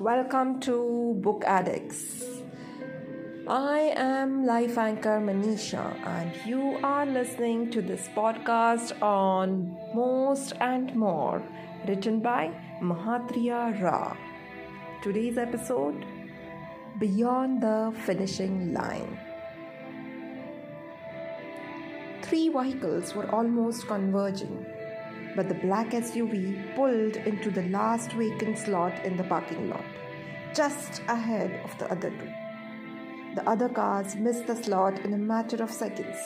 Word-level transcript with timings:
Welcome 0.00 0.60
to 0.60 1.14
Book 1.20 1.44
Addicts. 1.46 2.24
I 3.46 3.92
am 3.94 4.46
life 4.46 4.78
anchor 4.78 5.20
Manisha, 5.20 5.94
and 6.06 6.32
you 6.46 6.78
are 6.82 7.04
listening 7.04 7.70
to 7.72 7.82
this 7.82 8.08
podcast 8.16 8.94
on 9.02 9.76
Most 9.94 10.54
and 10.58 10.96
More, 10.96 11.42
written 11.86 12.20
by 12.20 12.50
Mahatria 12.80 13.78
Ra. 13.82 14.16
Today's 15.02 15.36
episode 15.36 16.02
Beyond 16.98 17.62
the 17.62 17.92
Finishing 18.06 18.72
Line. 18.72 19.18
Three 22.22 22.48
vehicles 22.48 23.14
were 23.14 23.30
almost 23.30 23.86
converging 23.86 24.64
but 25.36 25.48
the 25.48 25.54
black 25.54 25.90
SUV 25.90 26.74
pulled 26.74 27.16
into 27.16 27.50
the 27.50 27.62
last 27.68 28.12
vacant 28.12 28.58
slot 28.58 29.04
in 29.04 29.16
the 29.16 29.24
parking 29.24 29.68
lot, 29.70 29.84
just 30.54 31.02
ahead 31.08 31.60
of 31.64 31.76
the 31.78 31.90
other 31.90 32.10
two. 32.10 32.32
The 33.34 33.48
other 33.48 33.68
cars 33.68 34.16
missed 34.16 34.46
the 34.46 34.56
slot 34.56 35.04
in 35.04 35.14
a 35.14 35.18
matter 35.18 35.62
of 35.62 35.70
seconds, 35.70 36.18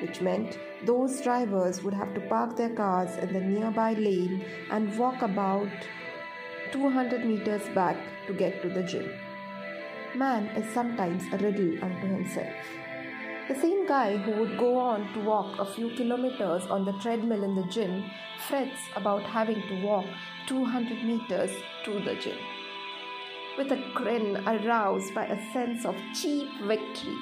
which 0.00 0.20
meant 0.20 0.58
those 0.84 1.20
drivers 1.20 1.82
would 1.82 1.94
have 1.94 2.14
to 2.14 2.20
park 2.22 2.56
their 2.56 2.70
cars 2.70 3.16
in 3.18 3.32
the 3.32 3.40
nearby 3.40 3.94
lane 3.94 4.44
and 4.70 4.96
walk 4.98 5.22
about 5.22 5.68
200 6.72 7.24
meters 7.24 7.68
back 7.74 7.96
to 8.26 8.32
get 8.34 8.62
to 8.62 8.68
the 8.68 8.82
gym. 8.82 9.10
Man 10.14 10.46
is 10.56 10.72
sometimes 10.72 11.24
a 11.32 11.38
riddle 11.38 11.82
unto 11.82 12.06
himself. 12.06 12.54
The 13.46 13.54
same 13.54 13.86
guy 13.86 14.16
who 14.16 14.30
would 14.40 14.56
go 14.56 14.78
on 14.78 15.12
to 15.12 15.20
walk 15.20 15.58
a 15.58 15.66
few 15.66 15.90
kilometers 15.90 16.62
on 16.70 16.86
the 16.86 16.92
treadmill 16.94 17.44
in 17.44 17.54
the 17.54 17.64
gym 17.64 18.02
frets 18.48 18.80
about 18.96 19.22
having 19.22 19.60
to 19.68 19.82
walk 19.82 20.06
200 20.46 21.04
meters 21.04 21.50
to 21.84 22.00
the 22.00 22.14
gym. 22.14 22.38
With 23.58 23.70
a 23.70 23.84
grin 23.92 24.38
aroused 24.48 25.14
by 25.14 25.26
a 25.26 25.52
sense 25.52 25.84
of 25.84 25.94
cheap 26.14 26.48
victory, 26.62 27.18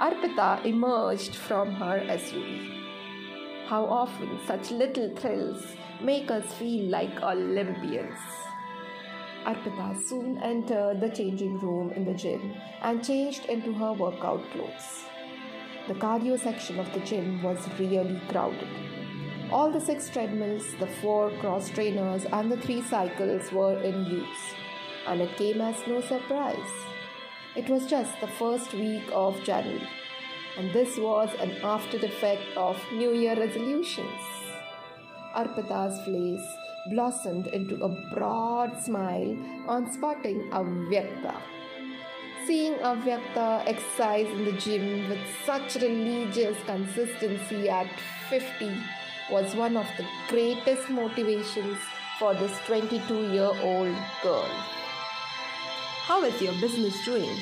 Arpita 0.00 0.64
emerged 0.64 1.36
from 1.36 1.74
her 1.74 2.00
SUV. 2.08 3.66
How 3.66 3.84
often 3.84 4.40
such 4.46 4.70
little 4.70 5.14
thrills 5.14 5.62
make 6.00 6.30
us 6.30 6.54
feel 6.54 6.88
like 6.88 7.22
Olympians. 7.22 8.18
Arpita 9.44 10.02
soon 10.08 10.38
entered 10.38 11.02
the 11.02 11.10
changing 11.10 11.58
room 11.58 11.90
in 11.90 12.06
the 12.06 12.14
gym 12.14 12.54
and 12.80 13.04
changed 13.04 13.44
into 13.44 13.74
her 13.74 13.92
workout 13.92 14.42
clothes. 14.52 15.04
The 15.88 15.94
cardio 15.94 16.36
section 16.36 16.80
of 16.80 16.92
the 16.92 16.98
gym 16.98 17.40
was 17.44 17.58
really 17.78 18.20
crowded. 18.28 18.66
All 19.52 19.70
the 19.70 19.80
six 19.80 20.10
treadmills, 20.10 20.74
the 20.80 20.88
four 21.00 21.30
cross 21.38 21.70
trainers, 21.70 22.24
and 22.32 22.50
the 22.50 22.56
three 22.56 22.82
cycles 22.82 23.52
were 23.52 23.80
in 23.80 24.04
use, 24.06 24.44
and 25.06 25.20
it 25.20 25.36
came 25.36 25.60
as 25.60 25.86
no 25.86 26.00
surprise. 26.00 26.72
It 27.54 27.68
was 27.68 27.86
just 27.86 28.20
the 28.20 28.26
first 28.26 28.74
week 28.74 29.04
of 29.12 29.40
January, 29.44 29.88
and 30.58 30.72
this 30.72 30.98
was 30.98 31.30
an 31.38 31.52
after 31.62 31.98
effect 31.98 32.56
of 32.56 32.76
New 32.92 33.12
Year 33.12 33.36
resolutions. 33.38 34.22
Arpita's 35.36 36.04
face 36.04 36.48
blossomed 36.90 37.46
into 37.58 37.76
a 37.84 37.88
broad 38.12 38.76
smile 38.82 39.36
on 39.68 39.92
spotting 39.92 40.50
Avyakta 40.50 41.36
Seeing 42.46 42.74
Avyakta 42.74 43.66
exercise 43.66 44.28
in 44.28 44.44
the 44.44 44.52
gym 44.52 45.08
with 45.08 45.18
such 45.44 45.74
religious 45.82 46.56
consistency 46.64 47.68
at 47.68 47.88
50 48.30 48.70
was 49.32 49.56
one 49.56 49.76
of 49.76 49.86
the 49.96 50.06
greatest 50.28 50.88
motivations 50.88 51.76
for 52.20 52.34
this 52.34 52.56
22 52.66 53.32
year 53.32 53.50
old 53.62 53.96
girl. 54.22 54.48
How 56.06 56.22
is 56.22 56.40
your 56.40 56.52
business 56.60 57.04
doing? 57.04 57.36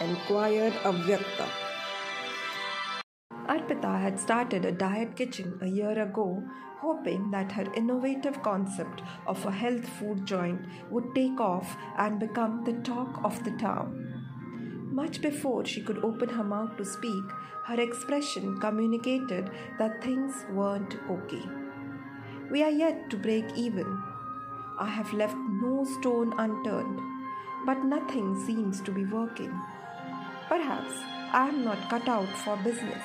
inquired 0.00 0.72
Avyakta. 0.84 1.50
Arpita 3.48 4.00
had 4.00 4.18
started 4.18 4.64
a 4.64 4.72
diet 4.72 5.16
kitchen 5.16 5.58
a 5.60 5.66
year 5.66 6.00
ago, 6.00 6.42
hoping 6.80 7.30
that 7.30 7.52
her 7.52 7.70
innovative 7.74 8.42
concept 8.42 9.02
of 9.26 9.44
a 9.44 9.50
health 9.50 9.86
food 9.98 10.24
joint 10.24 10.62
would 10.90 11.14
take 11.14 11.38
off 11.40 11.76
and 11.98 12.18
become 12.18 12.64
the 12.64 12.72
talk 12.90 13.20
of 13.22 13.44
the 13.44 13.50
town. 13.52 14.05
Much 14.92 15.20
before 15.20 15.64
she 15.64 15.82
could 15.82 15.98
open 16.04 16.28
her 16.28 16.44
mouth 16.44 16.76
to 16.76 16.84
speak, 16.84 17.24
her 17.64 17.80
expression 17.80 18.58
communicated 18.60 19.50
that 19.78 20.02
things 20.02 20.44
weren't 20.50 20.96
okay. 21.10 21.42
We 22.50 22.62
are 22.62 22.70
yet 22.70 23.10
to 23.10 23.16
break 23.16 23.44
even. 23.56 24.02
I 24.78 24.86
have 24.86 25.12
left 25.12 25.36
no 25.36 25.84
stone 25.98 26.32
unturned, 26.38 27.00
but 27.66 27.84
nothing 27.84 28.38
seems 28.46 28.80
to 28.82 28.92
be 28.92 29.04
working. 29.04 29.52
Perhaps 30.48 30.94
I 31.32 31.48
am 31.48 31.64
not 31.64 31.90
cut 31.90 32.08
out 32.08 32.28
for 32.44 32.56
business. 32.58 33.02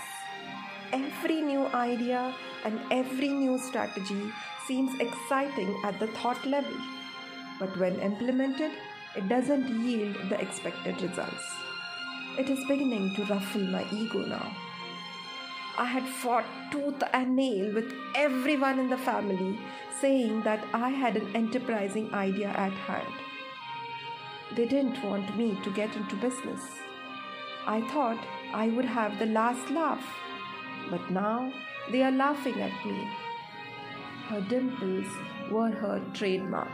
Every 0.93 1.41
new 1.41 1.65
idea 1.67 2.35
and 2.63 2.79
every 2.91 3.29
new 3.29 3.57
strategy 3.57 4.31
seems 4.67 4.99
exciting 4.99 5.75
at 5.83 5.99
the 5.99 6.07
thought 6.07 6.45
level, 6.45 6.77
but 7.59 7.75
when 7.77 7.99
implemented, 7.99 8.71
it 9.15 9.27
doesn't 9.27 9.67
yield 9.83 10.15
the 10.29 10.39
expected 10.39 11.01
results. 11.01 11.43
It 12.37 12.49
is 12.49 12.63
beginning 12.65 13.13
to 13.15 13.25
ruffle 13.25 13.61
my 13.61 13.85
ego 13.91 14.19
now. 14.25 14.55
I 15.77 15.85
had 15.85 16.07
fought 16.07 16.45
tooth 16.71 17.03
and 17.11 17.35
nail 17.35 17.73
with 17.73 17.93
everyone 18.15 18.79
in 18.79 18.89
the 18.89 18.97
family, 18.97 19.59
saying 19.99 20.43
that 20.43 20.63
I 20.73 20.89
had 20.89 21.17
an 21.17 21.35
enterprising 21.35 22.13
idea 22.13 22.47
at 22.47 22.71
hand. 22.71 23.13
They 24.55 24.65
didn't 24.65 25.03
want 25.03 25.37
me 25.37 25.57
to 25.63 25.69
get 25.71 25.95
into 25.95 26.15
business. 26.15 26.61
I 27.67 27.81
thought 27.89 28.25
I 28.53 28.69
would 28.69 28.85
have 28.85 29.19
the 29.19 29.25
last 29.25 29.69
laugh, 29.69 30.05
but 30.89 31.11
now 31.11 31.51
they 31.91 32.01
are 32.01 32.11
laughing 32.11 32.61
at 32.61 32.85
me. 32.85 33.07
Her 34.29 34.41
dimples 34.41 35.07
were 35.51 35.71
her 35.71 36.01
trademark. 36.13 36.71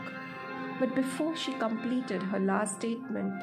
But 0.78 0.94
before 0.94 1.34
she 1.34 1.52
completed 1.54 2.22
her 2.22 2.38
last 2.38 2.76
statement, 2.76 3.34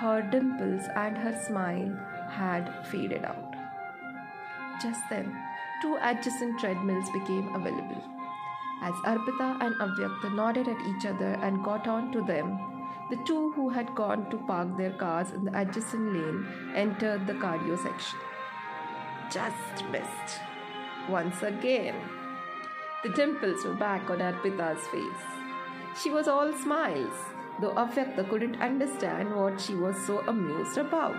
her 0.00 0.22
dimples 0.22 0.86
and 0.96 1.18
her 1.18 1.38
smile 1.46 1.90
had 2.30 2.68
faded 2.86 3.22
out. 3.22 3.54
Just 4.80 5.00
then, 5.10 5.36
two 5.82 5.98
adjacent 6.00 6.58
treadmills 6.58 7.10
became 7.10 7.54
available. 7.54 8.02
As 8.82 8.94
Arpita 9.04 9.48
and 9.60 9.74
Avyakta 9.74 10.34
nodded 10.34 10.68
at 10.68 10.86
each 10.86 11.04
other 11.04 11.32
and 11.42 11.62
got 11.62 11.86
on 11.86 12.10
to 12.12 12.22
them, 12.22 12.58
the 13.10 13.18
two 13.26 13.52
who 13.52 13.68
had 13.68 13.94
gone 13.94 14.30
to 14.30 14.38
park 14.38 14.74
their 14.78 14.92
cars 14.92 15.32
in 15.32 15.44
the 15.44 15.60
adjacent 15.60 16.14
lane 16.14 16.46
entered 16.74 17.26
the 17.26 17.34
cardio 17.34 17.76
section. 17.82 18.18
Just 19.30 19.84
missed. 19.90 20.40
Once 21.10 21.42
again. 21.42 21.96
The 23.02 23.10
dimples 23.10 23.64
were 23.64 23.74
back 23.74 24.08
on 24.08 24.18
Arpita's 24.18 24.86
face. 24.86 25.24
She 26.00 26.10
was 26.10 26.26
all 26.26 26.52
smiles, 26.54 27.14
though 27.60 27.74
Avyakta 27.74 28.28
couldn't 28.28 28.60
understand 28.60 29.34
what 29.34 29.60
she 29.60 29.74
was 29.74 29.96
so 30.06 30.20
amused 30.20 30.78
about. 30.78 31.16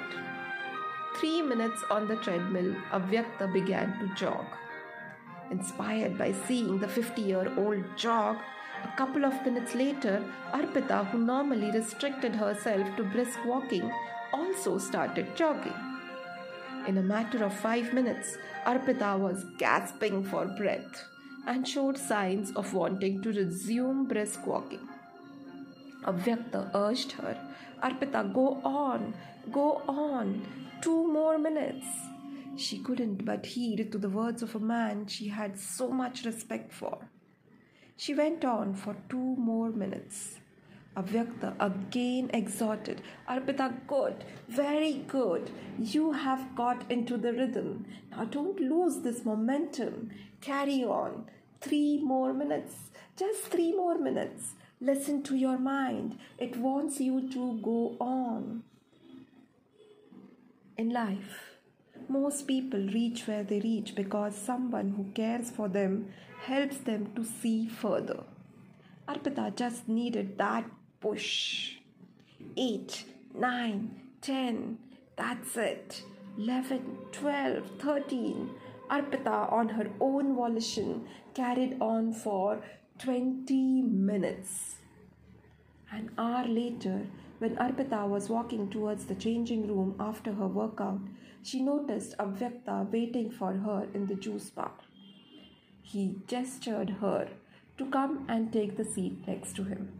Three 1.19 1.41
minutes 1.41 1.83
on 1.89 2.07
the 2.07 2.15
treadmill, 2.17 2.75
Avyakta 2.91 3.51
began 3.53 3.99
to 3.99 4.15
jog. 4.15 4.45
Inspired 5.51 6.17
by 6.17 6.31
seeing 6.31 6.79
the 6.79 6.87
50 6.87 7.21
year 7.21 7.51
old 7.57 7.83
jog, 7.97 8.37
a 8.83 8.95
couple 8.97 9.25
of 9.25 9.45
minutes 9.45 9.75
later, 9.75 10.23
Arpita, 10.53 11.07
who 11.11 11.19
normally 11.19 11.71
restricted 11.71 12.35
herself 12.35 12.95
to 12.95 13.03
brisk 13.03 13.37
walking, 13.45 13.91
also 14.33 14.77
started 14.77 15.35
jogging. 15.35 15.79
In 16.87 16.97
a 16.97 17.03
matter 17.03 17.43
of 17.43 17.53
five 17.53 17.93
minutes, 17.93 18.37
Arpita 18.65 19.19
was 19.19 19.45
gasping 19.57 20.23
for 20.23 20.45
breath 20.45 21.05
and 21.45 21.67
showed 21.67 21.97
signs 21.97 22.51
of 22.51 22.73
wanting 22.73 23.21
to 23.21 23.31
resume 23.31 24.05
brisk 24.07 24.47
walking. 24.47 24.87
Avyakta 26.05 26.71
urged 26.73 27.11
her, 27.13 27.37
Arpita, 27.83 28.33
go 28.33 28.59
on, 28.63 29.13
go 29.51 29.81
on, 29.87 30.45
two 30.81 31.07
more 31.11 31.37
minutes. 31.37 31.85
She 32.57 32.79
couldn't 32.79 33.23
but 33.25 33.45
heed 33.45 33.91
to 33.91 33.97
the 33.97 34.09
words 34.09 34.41
of 34.41 34.55
a 34.55 34.59
man 34.59 35.07
she 35.07 35.29
had 35.29 35.59
so 35.59 35.89
much 35.89 36.25
respect 36.25 36.73
for. 36.73 37.09
She 37.97 38.13
went 38.13 38.43
on 38.43 38.73
for 38.73 38.95
two 39.09 39.35
more 39.37 39.69
minutes. 39.69 40.39
Avyakta 40.97 41.55
again 41.59 42.29
exhorted, 42.33 43.01
Arpita, 43.29 43.87
good, 43.87 44.25
very 44.49 45.03
good. 45.07 45.49
You 45.79 46.11
have 46.11 46.53
got 46.55 46.91
into 46.91 47.17
the 47.17 47.31
rhythm. 47.31 47.85
Now 48.11 48.25
don't 48.25 48.59
lose 48.59 48.99
this 49.01 49.23
momentum. 49.23 50.09
Carry 50.41 50.83
on. 50.83 51.27
Three 51.61 52.01
more 52.03 52.33
minutes. 52.33 52.75
Just 53.15 53.43
three 53.43 53.71
more 53.71 53.97
minutes. 53.97 54.55
Listen 54.83 55.21
to 55.21 55.35
your 55.35 55.59
mind, 55.59 56.17
it 56.39 56.57
wants 56.57 56.99
you 56.99 57.29
to 57.31 57.59
go 57.61 57.95
on. 57.99 58.63
In 60.75 60.89
life, 60.89 61.51
most 62.09 62.47
people 62.47 62.79
reach 62.79 63.27
where 63.27 63.43
they 63.43 63.59
reach 63.59 63.93
because 63.93 64.35
someone 64.35 64.89
who 64.89 65.03
cares 65.13 65.51
for 65.51 65.69
them 65.69 66.11
helps 66.41 66.77
them 66.77 67.13
to 67.15 67.23
see 67.23 67.67
further. 67.67 68.23
Arpita 69.07 69.55
just 69.55 69.87
needed 69.87 70.39
that 70.39 70.65
push. 70.99 71.75
8, 72.57 73.05
9, 73.35 74.01
10. 74.19 74.77
That's 75.15 75.57
it. 75.57 76.01
11, 76.39 76.97
12, 77.11 77.69
13. 77.77 78.49
Arpita, 78.89 79.53
on 79.53 79.69
her 79.69 79.91
own 79.99 80.35
volition, 80.35 81.07
carried 81.35 81.77
on 81.79 82.13
for 82.13 82.63
20 83.01 83.81
minutes. 83.81 84.75
An 85.91 86.11
hour 86.19 86.47
later, 86.47 87.07
when 87.39 87.55
Arpita 87.55 88.07
was 88.07 88.29
walking 88.29 88.69
towards 88.69 89.05
the 89.05 89.15
changing 89.15 89.67
room 89.67 89.95
after 89.99 90.33
her 90.33 90.45
workout, 90.45 90.99
she 91.41 91.63
noticed 91.63 92.15
Avyakta 92.19 92.91
waiting 92.91 93.31
for 93.31 93.53
her 93.53 93.87
in 93.95 94.05
the 94.05 94.13
juice 94.13 94.51
bar. 94.51 94.73
He 95.81 96.17
gestured 96.27 96.91
her 97.01 97.29
to 97.79 97.85
come 97.87 98.23
and 98.29 98.53
take 98.53 98.77
the 98.77 98.85
seat 98.85 99.27
next 99.27 99.55
to 99.55 99.63
him. 99.63 99.99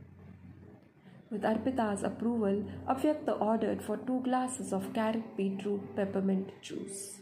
With 1.32 1.42
Arpita's 1.42 2.04
approval, 2.04 2.64
Avyakta 2.88 3.42
ordered 3.42 3.82
for 3.82 3.98
two 3.98 4.22
glasses 4.22 4.72
of 4.72 4.94
carrot 4.94 5.36
beetroot 5.36 5.96
peppermint 5.96 6.52
juice. 6.62 7.20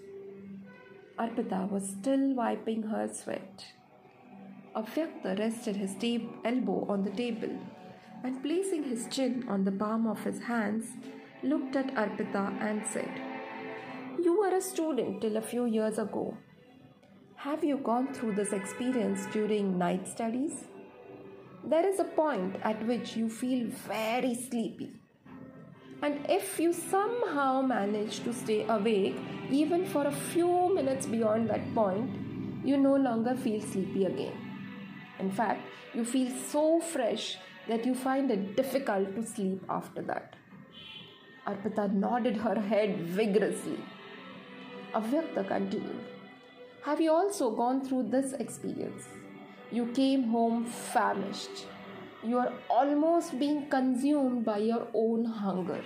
Arpita 1.18 1.72
was 1.72 1.88
still 1.88 2.34
wiping 2.34 2.84
her 2.84 3.10
sweat. 3.14 3.79
Avyakta 4.76 5.38
rested 5.40 5.76
his 5.76 5.96
tab- 5.96 6.30
elbow 6.46 6.86
on 6.90 7.04
the 7.04 7.12
table 7.12 7.58
and 8.24 8.42
placing 8.44 8.84
his 8.84 9.08
chin 9.08 9.46
on 9.48 9.64
the 9.64 9.72
palm 9.72 10.08
of 10.08 10.24
his 10.24 10.42
hands, 10.42 10.86
looked 11.44 11.76
at 11.76 11.96
Arpita 11.96 12.62
and 12.62 12.86
said, 12.86 13.10
You 14.24 14.40
were 14.40 14.56
a 14.56 14.62
student 14.62 15.22
till 15.22 15.38
a 15.38 15.42
few 15.42 15.66
years 15.66 15.98
ago. 15.98 16.38
Have 17.36 17.64
you 17.64 17.78
gone 17.78 18.14
through 18.14 18.36
this 18.36 18.52
experience 18.52 19.26
during 19.32 19.78
night 19.78 20.08
studies? 20.08 20.66
there 21.64 21.88
is 21.88 22.00
a 22.00 22.04
point 22.04 22.56
at 22.64 22.86
which 22.88 23.16
you 23.16 23.30
feel 23.30 23.68
very 23.88 24.34
sleepy. 24.34 24.92
And 26.02 26.26
if 26.30 26.60
you 26.60 26.72
somehow 26.72 27.62
manage 27.62 28.22
to 28.22 28.34
stay 28.34 28.66
awake 28.68 29.18
even 29.52 29.86
for 29.86 30.08
a 30.08 30.12
few 30.12 30.74
minutes 30.74 31.06
beyond 31.06 31.50
that 31.50 31.74
point, 31.76 32.10
you 32.66 32.78
no 32.78 32.96
longer 32.96 33.36
feel 33.36 33.62
sleepy 33.62 34.06
again. 34.06 34.49
In 35.20 35.32
fact, 35.32 35.62
you 35.94 36.06
feel 36.06 36.32
so 36.32 36.80
fresh 36.80 37.38
that 37.68 37.86
you 37.86 37.94
find 37.94 38.32
it 38.32 38.56
difficult 38.56 39.16
to 39.16 39.26
sleep 39.26 39.64
after 39.70 40.02
that. 40.04 40.36
Arpita 41.46 41.92
nodded 41.94 42.38
her 42.38 42.60
head 42.60 43.00
vigorously. 43.02 43.80
Avyakta 44.94 45.48
continued. 45.48 46.06
Have 46.84 47.02
you 47.02 47.12
also 47.12 47.52
gone 47.52 47.82
through 47.86 48.04
this 48.10 48.34
experience? 48.34 49.08
You 49.72 49.88
came 49.88 50.30
home 50.30 50.66
famished. 50.66 51.66
You 52.24 52.38
are 52.38 52.54
almost 52.70 53.38
being 53.40 53.70
consumed 53.70 54.46
by 54.46 54.58
your 54.60 54.88
own 54.94 55.26
hunger. 55.26 55.82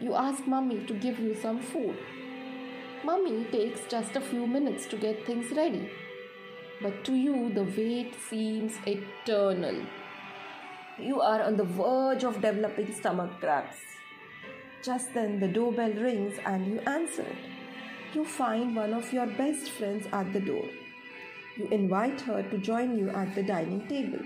You 0.00 0.14
ask 0.14 0.46
mommy 0.46 0.84
to 0.86 0.94
give 0.94 1.18
you 1.18 1.34
some 1.34 1.60
food. 1.60 1.96
Mummy 3.04 3.44
takes 3.52 3.80
just 3.88 4.16
a 4.16 4.20
few 4.20 4.46
minutes 4.46 4.86
to 4.86 4.96
get 4.96 5.26
things 5.26 5.50
ready. 5.52 5.90
But 6.82 7.04
to 7.04 7.14
you, 7.14 7.52
the 7.52 7.64
wait 7.64 8.14
seems 8.28 8.74
eternal. 8.86 9.86
You 10.98 11.20
are 11.20 11.42
on 11.42 11.56
the 11.56 11.64
verge 11.64 12.24
of 12.24 12.40
developing 12.40 12.92
stomach 12.94 13.40
cramps. 13.40 13.78
Just 14.82 15.14
then, 15.14 15.40
the 15.40 15.48
doorbell 15.48 15.92
rings 15.92 16.38
and 16.44 16.66
you 16.66 16.80
answer 16.80 17.22
it. 17.22 17.38
You 18.14 18.24
find 18.24 18.76
one 18.76 18.92
of 18.92 19.12
your 19.12 19.26
best 19.26 19.70
friends 19.70 20.06
at 20.12 20.32
the 20.32 20.40
door. 20.40 20.68
You 21.56 21.68
invite 21.68 22.20
her 22.22 22.42
to 22.42 22.58
join 22.58 22.98
you 22.98 23.10
at 23.10 23.34
the 23.34 23.42
dining 23.42 23.86
table, 23.88 24.24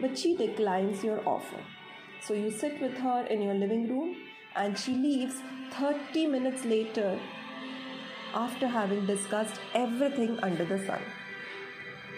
but 0.00 0.16
she 0.16 0.36
declines 0.36 1.04
your 1.04 1.20
offer. 1.28 1.60
So 2.20 2.34
you 2.34 2.50
sit 2.50 2.80
with 2.80 2.96
her 2.98 3.26
in 3.26 3.42
your 3.42 3.54
living 3.54 3.88
room 3.88 4.16
and 4.54 4.78
she 4.78 4.92
leaves 4.92 5.34
30 5.72 6.26
minutes 6.26 6.64
later 6.64 7.18
after 8.34 8.66
having 8.66 9.06
discussed 9.06 9.60
everything 9.74 10.38
under 10.40 10.64
the 10.64 10.84
sun. 10.86 11.00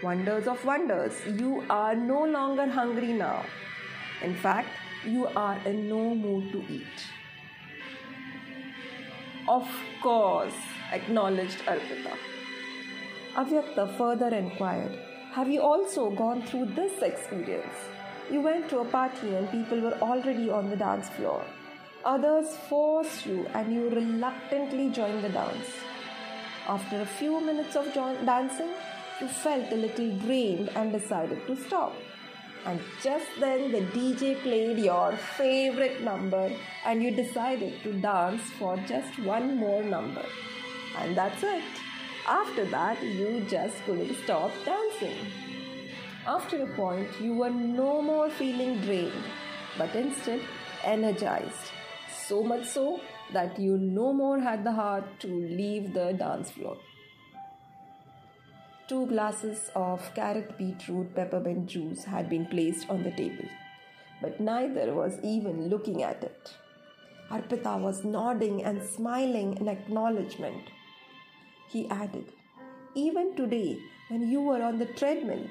Wonders 0.02 0.46
of 0.46 0.64
wonders, 0.64 1.14
you 1.26 1.64
are 1.70 1.94
no 1.94 2.24
longer 2.24 2.66
hungry 2.66 3.12
now. 3.12 3.44
In 4.22 4.34
fact, 4.34 4.68
you 5.06 5.26
are 5.28 5.58
in 5.64 5.88
no 5.88 6.14
mood 6.14 6.52
to 6.52 6.64
eat. 6.72 7.06
Of 9.48 9.68
course, 10.02 10.54
acknowledged 10.92 11.58
Arpita. 11.66 12.16
Avyakta 13.34 13.96
further 13.96 14.28
inquired, 14.28 14.98
Have 15.32 15.48
you 15.48 15.60
also 15.60 16.10
gone 16.10 16.42
through 16.42 16.66
this 16.76 17.02
experience? 17.02 17.74
You 18.30 18.40
went 18.40 18.68
to 18.70 18.78
a 18.78 18.84
party 18.84 19.34
and 19.34 19.50
people 19.50 19.80
were 19.80 19.98
already 20.00 20.50
on 20.50 20.70
the 20.70 20.76
dance 20.76 21.08
floor. 21.10 21.44
Others 22.04 22.56
forced 22.68 23.26
you 23.26 23.46
and 23.54 23.72
you 23.72 23.88
reluctantly 23.90 24.90
joined 24.90 25.24
the 25.24 25.28
dance. 25.28 25.68
After 26.66 27.00
a 27.00 27.06
few 27.06 27.40
minutes 27.40 27.76
of 27.76 27.92
dancing, 27.92 28.72
you 29.20 29.28
felt 29.28 29.72
a 29.72 29.76
little 29.76 30.10
drained 30.18 30.70
and 30.74 30.92
decided 30.92 31.46
to 31.46 31.56
stop. 31.56 31.94
And 32.66 32.80
just 33.02 33.26
then 33.38 33.70
the 33.72 33.82
DJ 33.96 34.40
played 34.42 34.78
your 34.78 35.12
favorite 35.36 36.00
number 36.02 36.50
and 36.84 37.02
you 37.02 37.10
decided 37.10 37.82
to 37.82 37.92
dance 37.92 38.42
for 38.58 38.76
just 38.88 39.18
one 39.18 39.56
more 39.56 39.82
number. 39.82 40.24
And 40.98 41.16
that's 41.16 41.42
it. 41.42 41.62
After 42.26 42.64
that, 42.66 43.02
you 43.02 43.44
just 43.48 43.76
couldn't 43.84 44.16
stop 44.24 44.50
dancing. 44.64 45.16
After 46.26 46.62
a 46.62 46.74
point, 46.74 47.08
you 47.20 47.34
were 47.34 47.50
no 47.50 48.00
more 48.00 48.30
feeling 48.30 48.80
drained, 48.80 49.24
but 49.76 49.94
instead 49.94 50.40
energized. 50.82 51.72
So 52.26 52.42
much 52.42 52.66
so 52.66 53.00
that 53.34 53.58
you 53.58 53.76
no 53.76 54.12
more 54.14 54.40
had 54.40 54.64
the 54.64 54.72
heart 54.72 55.20
to 55.20 55.26
leave 55.26 55.92
the 55.92 56.12
dance 56.14 56.50
floor. 56.50 56.78
Two 58.86 59.06
glasses 59.06 59.70
of 59.74 60.14
carrot 60.14 60.58
beetroot 60.58 61.14
peppermint 61.14 61.66
juice 61.66 62.04
had 62.04 62.28
been 62.28 62.44
placed 62.44 62.90
on 62.90 63.02
the 63.02 63.12
table, 63.12 63.48
but 64.20 64.38
neither 64.38 64.92
was 64.92 65.18
even 65.22 65.68
looking 65.70 66.02
at 66.02 66.22
it. 66.22 66.52
Arpita 67.30 67.80
was 67.80 68.04
nodding 68.04 68.62
and 68.62 68.82
smiling 68.82 69.56
in 69.56 69.68
acknowledgement. 69.68 70.64
He 71.70 71.88
added, 71.88 72.26
Even 72.94 73.34
today, 73.34 73.78
when 74.08 74.30
you 74.30 74.42
were 74.42 74.62
on 74.62 74.78
the 74.78 74.92
treadmill, 75.00 75.48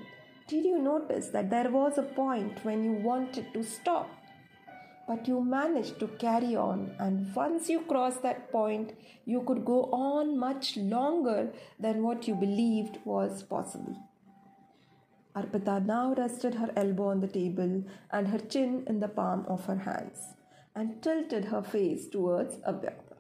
did 0.48 0.64
you 0.64 0.78
notice 0.78 1.30
that 1.30 1.50
there 1.50 1.72
was 1.72 1.98
a 1.98 2.04
point 2.04 2.64
when 2.64 2.84
you 2.84 2.92
wanted 2.92 3.52
to 3.56 3.64
stop? 3.64 4.12
But 5.08 5.28
you 5.28 5.44
managed 5.44 6.00
to 6.00 6.08
carry 6.08 6.56
on, 6.56 6.96
and 6.98 7.36
once 7.36 7.70
you 7.70 7.82
crossed 7.82 8.22
that 8.24 8.52
point, 8.52 8.94
you 9.26 9.42
could 9.42 9.66
go 9.66 9.84
on 9.92 10.38
much 10.38 10.78
longer 10.78 11.52
than 11.80 12.04
what 12.04 12.28
you 12.28 12.36
believed 12.36 13.00
was 13.04 13.44
possible. 13.44 13.98
Arpita 15.36 15.84
now 15.86 16.14
rested 16.14 16.56
her 16.56 16.72
elbow 16.76 17.08
on 17.10 17.20
the 17.20 17.28
table 17.28 17.84
and 18.12 18.28
her 18.28 18.38
chin 18.38 18.84
in 18.88 19.00
the 19.00 19.08
palm 19.08 19.46
of 19.48 19.66
her 19.66 19.78
hands 19.78 20.36
and 20.76 21.02
tilted 21.02 21.46
her 21.46 21.62
face 21.64 22.08
towards 22.08 22.58
Avyakta. 22.58 23.18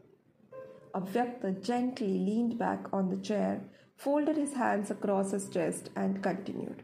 Avyakta 0.93 1.63
gently 1.63 2.19
leaned 2.19 2.57
back 2.59 2.85
on 2.93 3.09
the 3.09 3.17
chair, 3.17 3.61
folded 3.95 4.37
his 4.37 4.53
hands 4.53 4.91
across 4.91 5.31
his 5.31 5.49
chest, 5.49 5.89
and 5.95 6.21
continued. 6.21 6.83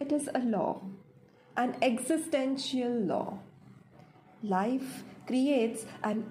It 0.00 0.12
is 0.12 0.28
a 0.34 0.40
law, 0.40 0.82
an 1.56 1.76
existential 1.82 2.90
law. 2.90 3.38
Life 4.42 5.04
creates 5.26 5.84
an 6.02 6.30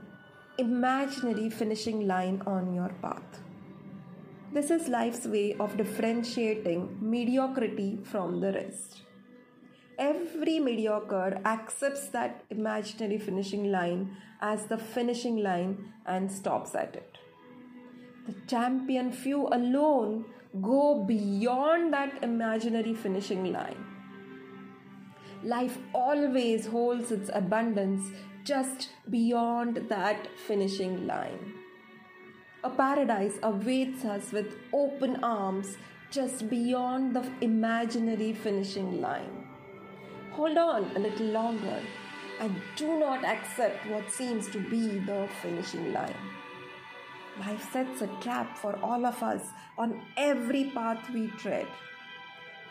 imaginary 0.58 1.50
finishing 1.50 2.08
line 2.08 2.42
on 2.46 2.74
your 2.74 2.90
path. 3.02 3.40
This 4.52 4.72
is 4.72 4.88
life's 4.88 5.26
way 5.26 5.56
of 5.60 5.78
differentiating 5.78 6.98
mediocrity 7.02 8.00
from 8.04 8.42
the 8.42 8.52
rest 8.52 9.04
every 10.00 10.60
mediocre 10.60 11.42
accepts 11.46 12.08
that 12.08 12.44
imaginary 12.50 13.20
finishing 13.20 13.70
line 13.70 14.16
as 14.42 14.66
the 14.68 14.78
finishing 14.78 15.38
line 15.44 15.94
and 16.06 16.32
stops 16.32 16.74
at 16.74 16.96
it. 16.96 17.18
The 18.26 18.36
champion 18.48 19.12
few 19.12 19.48
alone 19.48 20.26
go 20.62 21.04
beyond 21.04 21.94
that 21.94 22.24
imaginary 22.24 22.94
finishing 22.94 23.52
line. 23.52 23.86
Life 25.44 25.78
always 25.94 26.66
holds 26.68 27.12
its 27.12 27.30
abundance 27.34 28.12
just 28.44 28.90
beyond 29.10 29.86
that 29.88 30.28
finishing 30.48 31.08
line. 31.08 31.54
A 32.64 32.70
paradise 32.70 33.40
awaits 33.42 34.04
us 34.04 34.34
with 34.34 34.54
open 34.74 35.24
arms 35.24 35.78
just 36.12 36.50
beyond 36.50 37.16
the 37.16 37.26
imaginary 37.40 38.34
finishing 38.34 39.00
line. 39.00 39.48
Hold 40.32 40.58
on 40.58 40.92
a 40.96 41.00
little 41.00 41.28
longer 41.28 41.80
and 42.42 42.62
do 42.76 43.00
not 43.00 43.24
accept 43.24 43.86
what 43.88 44.12
seems 44.12 44.50
to 44.50 44.60
be 44.70 45.00
the 45.00 45.30
finishing 45.42 45.94
line. 45.94 46.16
Life 47.40 47.72
sets 47.72 48.02
a 48.02 48.08
trap 48.20 48.58
for 48.58 48.78
all 48.80 49.06
of 49.06 49.24
us 49.24 49.44
on 49.78 50.02
every 50.18 50.66
path 50.72 51.10
we 51.12 51.28
tread. 51.38 51.68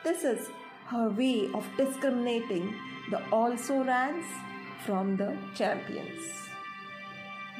This 0.05 0.25
is 0.25 0.51
her 0.91 1.09
way 1.11 1.51
of 1.53 1.67
discriminating 1.77 2.75
the 3.11 3.21
also 3.31 3.85
rans 3.85 4.25
from 4.87 5.17
the 5.17 5.37
champions. 5.55 6.21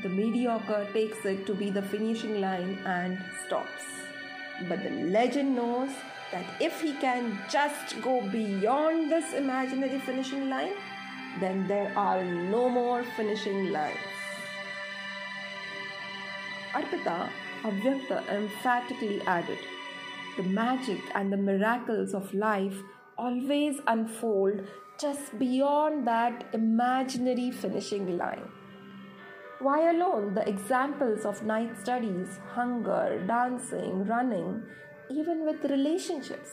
The 0.03 0.09
mediocre 0.09 0.87
takes 0.93 1.25
it 1.25 1.47
to 1.47 1.55
be 1.55 1.71
the 1.71 1.83
finishing 1.83 2.41
line 2.41 2.79
and 2.87 3.19
stops. 3.47 3.85
But 4.69 4.83
the 4.83 4.91
legend 4.91 5.57
knows 5.57 5.91
that 6.33 6.47
if 6.61 6.81
he 6.81 6.93
can 6.95 7.39
just 7.51 8.01
go 8.03 8.21
beyond 8.31 9.11
this 9.11 9.35
imaginary 9.35 9.99
finishing 10.01 10.49
line, 10.49 10.75
then 11.41 11.67
there 11.67 11.93
are 11.97 12.25
no 12.25 12.69
more 12.69 13.03
finishing 13.17 13.73
lines. 13.73 13.99
Arpita 16.73 17.29
Avyakta 17.63 18.27
emphatically 18.29 19.21
added, 19.27 19.59
The 20.37 20.45
magic 20.45 21.01
and 21.15 21.33
the 21.33 21.37
miracles 21.37 22.15
of 22.15 22.33
life 22.33 22.81
always 23.19 23.81
unfold 23.87 24.61
just 24.99 25.39
beyond 25.39 26.07
that 26.07 26.45
imaginary 26.53 27.51
finishing 27.51 28.17
line. 28.17 28.49
Why 29.61 29.91
alone 29.91 30.35
the 30.35 30.49
examples 30.49 31.25
of 31.25 31.43
night 31.43 31.77
studies, 31.81 32.39
hunger, 32.55 33.25
dancing, 33.27 34.07
running, 34.07 34.63
even 35.11 35.45
with 35.45 35.65
relationships? 35.65 36.51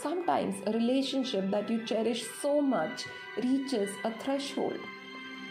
Sometimes 0.00 0.54
a 0.66 0.72
relationship 0.72 1.50
that 1.50 1.68
you 1.68 1.84
cherish 1.84 2.24
so 2.40 2.60
much 2.60 3.06
reaches 3.42 3.90
a 4.04 4.12
threshold. 4.20 4.78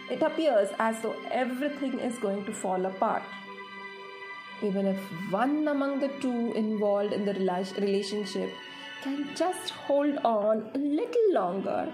It 0.10 0.22
appears 0.22 0.70
as 0.80 1.02
though 1.02 1.18
everything 1.30 2.00
is 2.00 2.18
going 2.20 2.46
to 2.46 2.54
fall 2.54 2.86
apart. 2.86 3.24
Even 4.64 4.86
if 4.86 4.98
one 5.30 5.68
among 5.68 6.00
the 6.00 6.08
two 6.22 6.54
involved 6.54 7.12
in 7.12 7.26
the 7.26 7.34
relationship 7.34 8.50
can 9.08 9.36
just 9.36 9.70
hold 9.88 10.18
on 10.26 10.70
a 10.74 10.78
little 10.78 11.28
longer, 11.32 11.94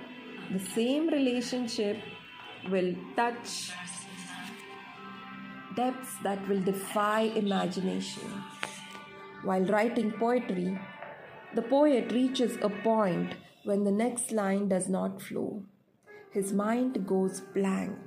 the 0.51 0.59
same 0.59 1.07
relationship 1.09 1.97
will 2.71 2.95
touch 3.15 3.71
depths 5.75 6.15
that 6.23 6.47
will 6.47 6.61
defy 6.61 7.21
imagination. 7.43 8.29
While 9.43 9.65
writing 9.65 10.11
poetry, 10.11 10.79
the 11.53 11.61
poet 11.61 12.11
reaches 12.11 12.57
a 12.61 12.69
point 12.69 13.35
when 13.63 13.83
the 13.83 13.91
next 13.91 14.31
line 14.31 14.67
does 14.67 14.89
not 14.89 15.21
flow. 15.21 15.63
His 16.31 16.51
mind 16.51 17.05
goes 17.05 17.41
blank. 17.41 17.97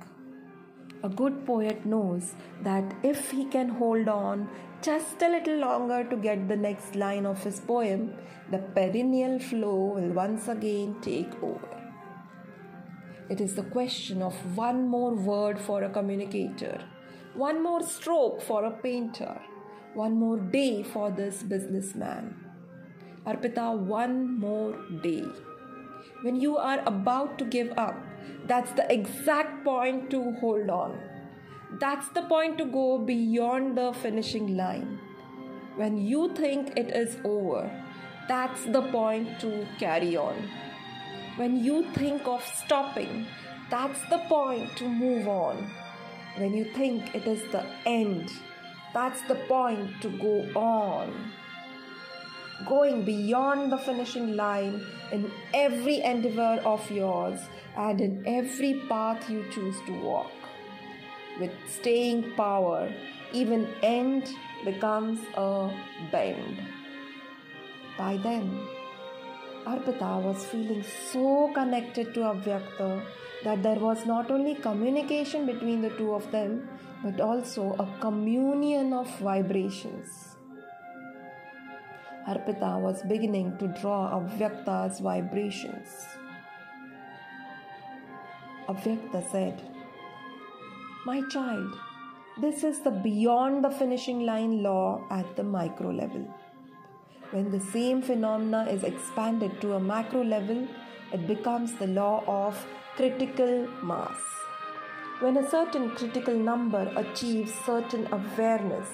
A 1.03 1.09
good 1.09 1.45
poet 1.45 1.85
knows 1.85 2.33
that 2.63 2.95
if 3.03 3.29
he 3.31 3.45
can 3.45 3.69
hold 3.69 4.07
on 4.07 4.49
just 4.81 5.21
a 5.21 5.29
little 5.29 5.57
longer 5.57 6.03
to 6.03 6.15
get 6.15 6.47
the 6.47 6.55
next 6.55 6.95
line 6.95 7.25
of 7.25 7.43
his 7.43 7.59
poem, 7.59 8.15
the 8.49 8.57
perennial 8.57 9.39
flow 9.39 9.93
will 9.95 10.11
once 10.11 10.47
again 10.47 10.95
take 11.01 11.31
over. 11.43 11.77
It 13.29 13.41
is 13.41 13.55
the 13.55 13.63
question 13.63 14.21
of 14.21 14.33
one 14.57 14.87
more 14.87 15.13
word 15.13 15.59
for 15.59 15.83
a 15.83 15.89
communicator, 15.89 16.81
one 17.35 17.61
more 17.61 17.83
stroke 17.83 18.41
for 18.41 18.63
a 18.63 18.71
painter, 18.71 19.39
one 19.93 20.17
more 20.17 20.37
day 20.37 20.81
for 20.81 21.11
this 21.11 21.43
businessman. 21.43 22.35
Arpita, 23.25 23.77
one 23.77 24.39
more 24.39 24.75
day. 25.03 25.25
When 26.21 26.39
you 26.39 26.57
are 26.57 26.81
about 26.85 27.37
to 27.39 27.45
give 27.45 27.73
up, 27.77 27.97
that's 28.45 28.71
the 28.71 28.91
exact 28.91 29.63
point 29.63 30.09
to 30.11 30.31
hold 30.39 30.69
on. 30.69 30.99
That's 31.79 32.07
the 32.09 32.21
point 32.23 32.57
to 32.59 32.65
go 32.65 32.97
beyond 32.97 33.77
the 33.77 33.93
finishing 33.93 34.55
line. 34.55 34.99
When 35.75 35.97
you 35.97 36.33
think 36.33 36.77
it 36.77 36.95
is 36.95 37.17
over, 37.23 37.69
that's 38.27 38.65
the 38.65 38.81
point 38.81 39.39
to 39.41 39.67
carry 39.77 40.15
on. 40.17 40.35
When 41.35 41.63
you 41.63 41.85
think 41.93 42.25
of 42.25 42.43
stopping, 42.43 43.27
that's 43.69 44.01
the 44.09 44.19
point 44.29 44.75
to 44.77 44.87
move 44.87 45.27
on. 45.27 45.69
When 46.37 46.53
you 46.53 46.65
think 46.73 47.13
it 47.13 47.27
is 47.27 47.43
the 47.51 47.65
end, 47.85 48.31
that's 48.93 49.21
the 49.27 49.35
point 49.35 50.01
to 50.01 50.09
go 50.09 50.59
on. 50.59 51.31
Going 52.65 53.05
beyond 53.05 53.71
the 53.71 53.77
finishing 53.77 54.35
line 54.35 54.81
in 55.11 55.31
every 55.53 56.01
endeavor 56.01 56.59
of 56.65 56.89
yours 56.89 57.39
and 57.77 58.01
in 58.01 58.23
every 58.25 58.81
path 58.89 59.29
you 59.29 59.45
choose 59.51 59.75
to 59.85 59.93
walk 60.01 60.31
with 61.39 61.51
staying 61.67 62.31
power, 62.35 62.91
even 63.33 63.67
end 63.83 64.27
becomes 64.65 65.19
a 65.35 65.69
bend. 66.11 66.57
By 67.97 68.17
then, 68.17 68.67
Arpita 69.65 70.21
was 70.21 70.45
feeling 70.45 70.83
so 71.11 71.51
connected 71.53 72.13
to 72.13 72.21
Avyakta 72.21 73.03
that 73.43 73.61
there 73.63 73.79
was 73.79 74.05
not 74.05 74.31
only 74.31 74.55
communication 74.55 75.45
between 75.45 75.81
the 75.81 75.89
two 75.91 76.13
of 76.13 76.31
them, 76.31 76.69
but 77.03 77.19
also 77.19 77.73
a 77.73 77.87
communion 77.99 78.93
of 78.93 79.07
vibrations. 79.19 80.36
Arpita 82.27 82.79
was 82.81 83.01
beginning 83.03 83.57
to 83.57 83.67
draw 83.79 84.19
Avyakta's 84.19 84.99
vibrations. 84.99 86.05
Avyakta 88.67 89.21
said, 89.31 89.61
my 91.05 91.21
child, 91.29 91.73
this 92.41 92.65
is 92.65 92.81
the 92.81 92.91
beyond 92.91 93.63
the 93.63 93.69
finishing 93.69 94.25
line 94.25 94.61
law 94.61 95.05
at 95.09 95.37
the 95.37 95.43
micro 95.43 95.89
level. 95.89 96.27
When 97.31 97.49
the 97.49 97.61
same 97.61 98.01
phenomena 98.01 98.67
is 98.69 98.83
expanded 98.83 99.61
to 99.61 99.73
a 99.75 99.79
macro 99.79 100.23
level, 100.23 100.67
it 101.13 101.25
becomes 101.27 101.75
the 101.75 101.87
law 101.87 102.23
of 102.27 102.65
critical 102.97 103.67
mass. 103.81 104.19
When 105.19 105.37
a 105.37 105.49
certain 105.49 105.91
critical 105.91 106.35
number 106.35 106.91
achieves 106.95 107.53
certain 107.65 108.07
awareness, 108.11 108.89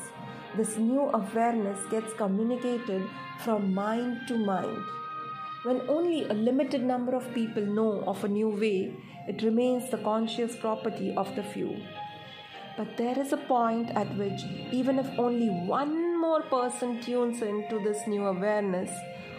this 0.56 0.78
new 0.78 1.10
awareness 1.14 1.86
gets 1.88 2.14
communicated 2.14 3.04
from 3.44 3.74
mind 3.74 4.22
to 4.28 4.38
mind. 4.38 4.78
When 5.64 5.82
only 5.88 6.28
a 6.30 6.34
limited 6.34 6.84
number 6.84 7.16
of 7.16 7.34
people 7.34 7.66
know 7.66 8.04
of 8.06 8.24
a 8.24 8.28
new 8.28 8.50
way, 8.50 8.96
it 9.28 9.42
remains 9.42 9.90
the 9.90 9.98
conscious 9.98 10.56
property 10.56 11.14
of 11.16 11.34
the 11.36 11.44
few. 11.44 11.78
But 12.76 12.98
there 12.98 13.18
is 13.18 13.32
a 13.32 13.38
point 13.38 13.92
at 13.92 14.16
which, 14.18 14.44
even 14.72 15.00
if 15.00 15.08
only 15.18 15.50
one 15.50 16.20
more 16.20 16.42
person 16.44 17.02
tunes 17.02 17.42
in 17.42 17.68
to 17.70 17.80
this 17.80 18.06
new 18.08 18.26
awareness, 18.26 18.92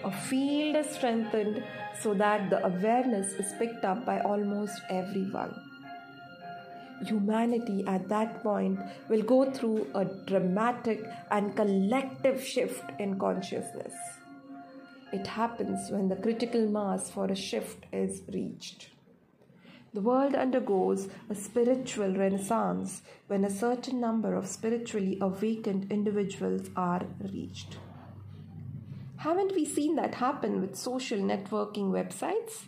a 0.05 0.11
field 0.11 0.77
is 0.77 0.91
strengthened 0.91 1.63
so 2.01 2.15
that 2.15 2.51
the 2.51 2.65
awareness 2.65 3.33
is 3.35 3.53
picked 3.59 3.85
up 3.85 4.05
by 4.05 4.21
almost 4.21 4.81
everyone. 4.91 5.74
Humanity 7.07 7.85
at 7.87 8.09
that 8.09 8.43
point 8.43 8.79
will 9.09 9.23
go 9.23 9.51
through 9.51 9.87
a 9.95 10.05
dramatic 10.05 11.05
and 11.31 11.55
collective 11.57 12.43
shift 12.45 12.85
in 12.99 13.19
consciousness. 13.19 13.93
It 15.13 15.27
happens 15.27 15.91
when 15.91 16.09
the 16.09 16.17
critical 16.17 16.69
mass 16.69 17.11
for 17.11 17.27
a 17.27 17.37
shift 17.37 17.87
is 17.93 18.23
reached. 18.33 18.89
The 19.93 20.01
world 20.01 20.35
undergoes 20.35 21.09
a 21.31 21.37
spiritual 21.37 22.17
renaissance 22.17 23.03
when 23.29 23.45
a 23.45 23.51
certain 23.51 24.01
number 24.01 24.35
of 24.35 24.49
spiritually 24.49 25.19
awakened 25.21 25.93
individuals 25.93 26.69
are 26.75 27.07
reached. 27.33 27.77
Haven't 29.19 29.55
we 29.55 29.65
seen 29.65 29.95
that 29.95 30.17
happen 30.17 30.61
with 30.61 30.75
social 30.75 31.19
networking 31.19 31.93
websites? 31.93 32.65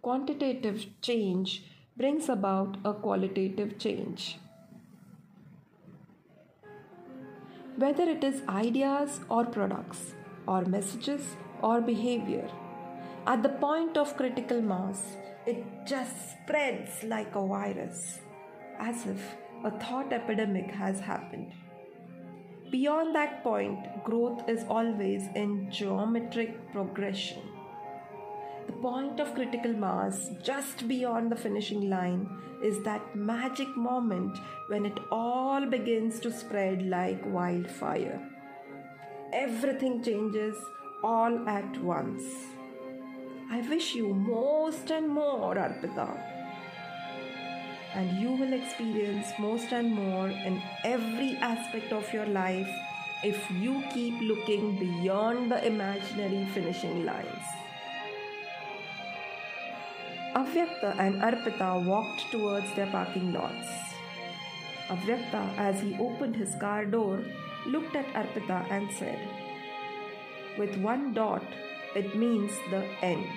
Quantitative 0.00 0.86
change 1.02 1.64
brings 1.96 2.28
about 2.28 2.78
a 2.84 2.92
qualitative 2.94 3.78
change. 3.78 4.38
Whether 7.76 8.04
it 8.04 8.24
is 8.24 8.42
ideas 8.48 9.20
or 9.28 9.44
products, 9.44 10.14
or 10.46 10.64
messages 10.64 11.36
or 11.62 11.80
behavior, 11.80 12.50
at 13.26 13.42
the 13.42 13.50
point 13.50 13.96
of 13.96 14.16
critical 14.16 14.60
mass, 14.60 15.16
it 15.46 15.64
just 15.86 16.32
spreads 16.32 17.02
like 17.04 17.34
a 17.34 17.46
virus, 17.46 18.20
as 18.78 19.06
if 19.06 19.36
a 19.64 19.70
thought 19.70 20.12
epidemic 20.12 20.70
has 20.70 20.98
happened. 21.00 21.52
Beyond 22.70 23.14
that 23.14 23.42
point, 23.42 24.02
growth 24.02 24.48
is 24.48 24.64
always 24.68 25.24
in 25.34 25.70
geometric 25.70 26.72
progression. 26.72 27.42
Point 28.82 29.20
of 29.20 29.32
critical 29.34 29.72
mass, 29.72 30.30
just 30.42 30.88
beyond 30.88 31.30
the 31.30 31.36
finishing 31.36 31.88
line, 31.88 32.28
is 32.64 32.82
that 32.82 33.14
magic 33.14 33.68
moment 33.76 34.36
when 34.66 34.84
it 34.84 34.98
all 35.12 35.64
begins 35.64 36.18
to 36.18 36.32
spread 36.32 36.82
like 36.82 37.24
wildfire. 37.24 38.20
Everything 39.32 40.02
changes 40.02 40.56
all 41.04 41.48
at 41.48 41.80
once. 41.80 42.24
I 43.52 43.60
wish 43.68 43.94
you 43.94 44.12
most 44.12 44.90
and 44.90 45.08
more, 45.08 45.54
Arpita. 45.54 46.20
And 47.94 48.20
you 48.20 48.32
will 48.32 48.52
experience 48.52 49.28
most 49.38 49.72
and 49.72 49.94
more 49.94 50.28
in 50.28 50.60
every 50.82 51.36
aspect 51.36 51.92
of 51.92 52.12
your 52.12 52.26
life 52.26 52.68
if 53.22 53.48
you 53.52 53.80
keep 53.94 54.20
looking 54.22 54.76
beyond 54.76 55.52
the 55.52 55.64
imaginary 55.64 56.46
finishing 56.46 57.06
lines. 57.06 57.61
Avyakta 60.34 60.98
and 60.98 61.20
Arpita 61.20 61.84
walked 61.84 62.30
towards 62.30 62.72
their 62.74 62.86
parking 62.86 63.34
lots. 63.34 63.68
Avyakta, 64.88 65.42
as 65.58 65.80
he 65.82 65.94
opened 66.00 66.36
his 66.36 66.54
car 66.54 66.86
door, 66.86 67.22
looked 67.66 67.94
at 67.94 68.06
Arpita 68.14 68.64
and 68.70 68.90
said, 68.92 69.18
With 70.58 70.74
one 70.78 71.12
dot, 71.12 71.44
it 71.94 72.16
means 72.16 72.52
the 72.70 72.82
end. 73.02 73.28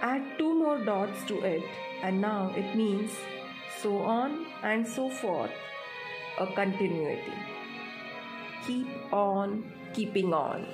Add 0.00 0.22
two 0.38 0.54
more 0.54 0.78
dots 0.78 1.24
to 1.26 1.40
it, 1.42 1.64
and 2.04 2.20
now 2.20 2.52
it 2.56 2.76
means 2.76 3.10
so 3.82 3.98
on 3.98 4.46
and 4.62 4.86
so 4.86 5.10
forth, 5.10 5.50
a 6.38 6.46
continuity. 6.46 7.34
Keep 8.64 9.12
on 9.12 9.72
keeping 9.92 10.32
on. 10.32 10.66